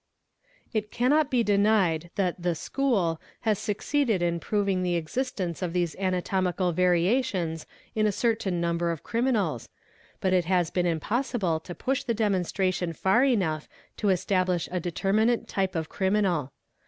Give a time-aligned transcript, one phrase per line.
[0.73, 5.95] _It cannot be denied that the 'school' has succeeded in proving the {xistence of these
[5.97, 9.69] anatomical variations in a certain number of criminals,
[10.19, 15.47] "but it has been impossible to push the demonstration far enough to "establish a determinate
[15.47, 16.51] type of criminal.